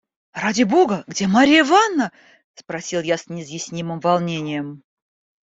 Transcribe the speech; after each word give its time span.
–Ради 0.41 0.63
бога! 0.63 1.03
где 1.05 1.27
Марья 1.27 1.59
Ивановна?– 1.59 2.11
спросил 2.55 3.03
я 3.03 3.19
с 3.19 3.27
неизъяснимым 3.29 3.99
волнением. 3.99 4.81